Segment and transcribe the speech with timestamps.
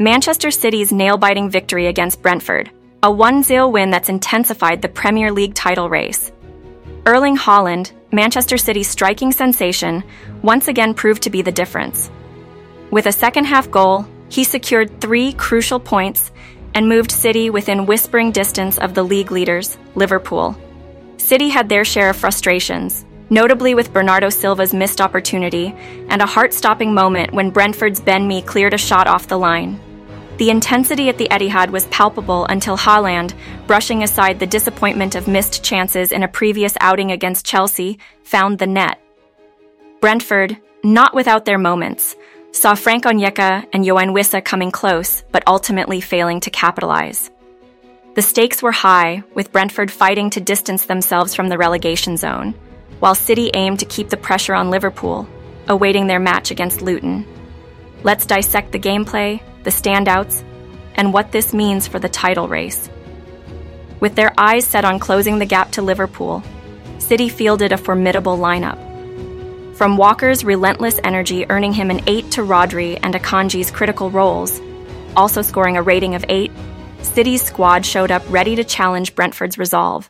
[0.00, 2.70] Manchester City's nail biting victory against Brentford,
[3.02, 6.30] a 1 0 win that's intensified the Premier League title race.
[7.04, 10.04] Erling Haaland, Manchester City's striking sensation,
[10.40, 12.12] once again proved to be the difference.
[12.92, 16.30] With a second half goal, he secured three crucial points
[16.74, 20.56] and moved City within whispering distance of the league leaders, Liverpool.
[21.16, 25.74] City had their share of frustrations, notably with Bernardo Silva's missed opportunity
[26.08, 29.80] and a heart stopping moment when Brentford's Ben Mee cleared a shot off the line.
[30.38, 33.34] The intensity at the Etihad was palpable until Haaland,
[33.66, 38.66] brushing aside the disappointment of missed chances in a previous outing against Chelsea, found the
[38.68, 39.00] net.
[40.00, 42.14] Brentford, not without their moments,
[42.52, 47.32] saw Frank Onyeka and Yoane Wissa coming close, but ultimately failing to capitalize.
[48.14, 52.54] The stakes were high, with Brentford fighting to distance themselves from the relegation zone,
[53.00, 55.28] while City aimed to keep the pressure on Liverpool,
[55.66, 57.26] awaiting their match against Luton.
[58.04, 60.42] Let's dissect the gameplay, the standouts,
[60.94, 62.88] and what this means for the title race.
[64.00, 66.42] With their eyes set on closing the gap to Liverpool,
[66.98, 68.78] City fielded a formidable lineup.
[69.76, 74.58] From Walker's relentless energy earning him an 8 to Rodri and Akanji's critical roles,
[75.14, 76.50] also scoring a rating of 8,
[77.02, 80.08] City's squad showed up ready to challenge Brentford's resolve.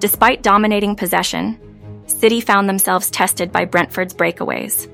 [0.00, 1.58] Despite dominating possession,
[2.06, 4.86] City found themselves tested by Brentford's breakaways.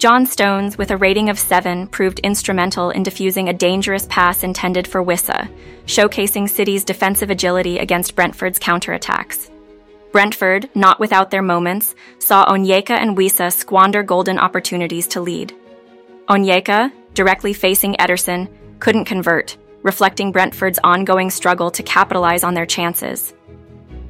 [0.00, 4.88] John Stones, with a rating of 7, proved instrumental in defusing a dangerous pass intended
[4.88, 5.46] for Wissa,
[5.84, 9.50] showcasing City's defensive agility against Brentford's counterattacks.
[10.10, 15.54] Brentford, not without their moments, saw Onyeka and Wissa squander golden opportunities to lead.
[16.30, 23.34] Onyeka, directly facing Ederson, couldn't convert, reflecting Brentford's ongoing struggle to capitalize on their chances.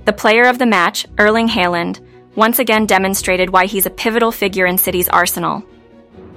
[0.05, 1.99] The player of the match, Erling Haaland,
[2.37, 5.65] once again demonstrated why he's a pivotal figure in City's arsenal.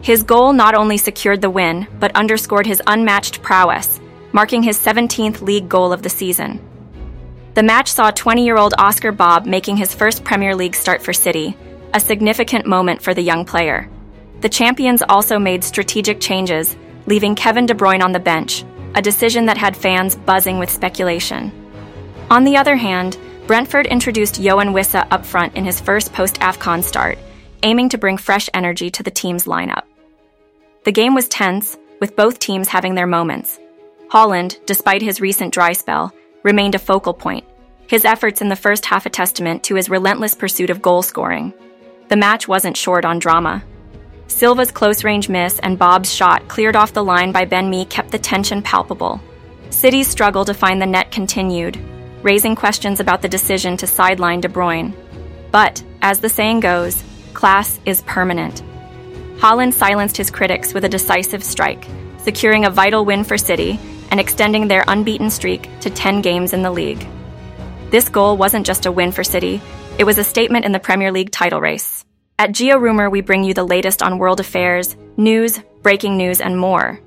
[0.03, 4.01] His goal not only secured the win, but underscored his unmatched prowess,
[4.33, 6.59] marking his 17th league goal of the season.
[7.53, 11.13] The match saw 20 year old Oscar Bobb making his first Premier League start for
[11.13, 11.55] City,
[11.93, 13.89] a significant moment for the young player.
[14.42, 16.75] The champions also made strategic changes,
[17.05, 18.65] leaving Kevin De Bruyne on the bench,
[18.95, 21.49] a decision that had fans buzzing with speculation.
[22.30, 26.83] On the other hand, Brentford introduced Yoane Wissa up front in his first post AFCON
[26.83, 27.17] start,
[27.61, 29.83] aiming to bring fresh energy to the team's lineup.
[30.86, 33.60] The game was tense, with both teams having their moments.
[34.11, 36.14] Haaland, despite his recent dry spell,
[36.44, 37.45] remained a focal point,
[37.88, 41.54] his efforts in the first half a testament to his relentless pursuit of goal scoring.
[42.10, 43.64] The match wasn't short on drama.
[44.27, 48.11] Silva's close range miss and Bobb's shot cleared off the line by Ben Mee kept
[48.11, 49.22] the tension palpable.
[49.70, 51.80] City's struggle to find the net continued,
[52.23, 54.93] raising questions about the decision to sideline De Bruyne.
[55.52, 58.64] But, as the saying goes, class is permanent.
[59.43, 61.86] Haaland silenced his critics with a decisive strike,
[62.20, 63.77] securing a vital win for City
[64.09, 67.05] and extending their unbeaten streak to 10 games in the league.
[67.89, 69.61] This goal wasn't just a win for City,
[69.99, 72.05] it was a statement in the Premier League title race.
[72.39, 77.02] At GeoRumor, we bring you the latest on world affairs, news, breaking news, and more.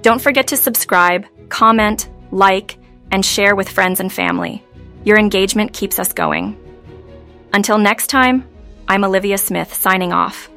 [0.00, 2.78] Don't forget to subscribe, comment, like,
[3.12, 4.64] and share with friends and family.
[5.04, 6.56] Your engagement keeps us going.
[7.52, 8.48] Until next time,
[8.88, 10.48] I'm Olivia Smith signing off.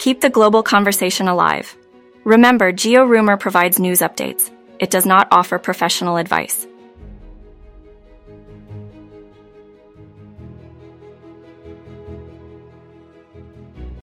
[0.00, 1.76] Keep the global conversation alive.
[2.24, 4.50] Remember, GeoRumor provides news updates.
[4.78, 6.66] It does not offer professional advice.